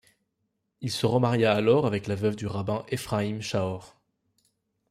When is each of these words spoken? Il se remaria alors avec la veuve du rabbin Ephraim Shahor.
Il 0.81 0.89
se 0.89 1.05
remaria 1.05 1.53
alors 1.53 1.85
avec 1.85 2.07
la 2.07 2.15
veuve 2.15 2.35
du 2.35 2.47
rabbin 2.47 2.83
Ephraim 2.89 3.39
Shahor. 3.39 4.01